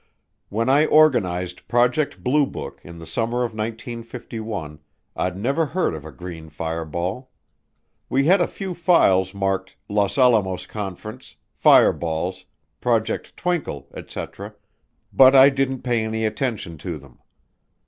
[0.49, 4.79] When I organized Project Blue Book in the summer of 1951
[5.15, 7.29] I'd never heard of a green fireball.
[8.09, 12.45] We had a few files marked "Los Alamos Conference," "Fireballs,"
[12.79, 14.55] "Project Twinkle," etc.,
[15.13, 17.19] but I didn't pay any attention to them.